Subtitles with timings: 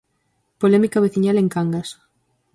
[0.61, 1.89] Polémica veciñal en Cangas.